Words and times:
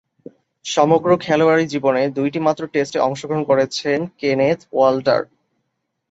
সমগ্র 0.65 1.09
খেলোয়াড়ী 1.17 1.65
জীবনে 1.67 2.01
দুইটিমাত্র 2.09 2.61
টেস্টে 2.67 2.99
অংশগ্রহণ 2.99 3.43
করেছেন 3.43 3.99
কেনেথ 4.17 4.59
ওয়াল্টার। 4.73 5.21